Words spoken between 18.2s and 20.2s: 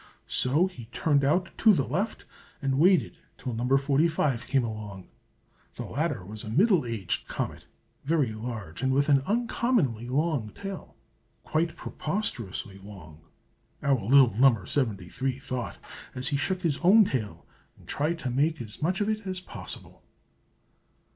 to make as much of it as possible.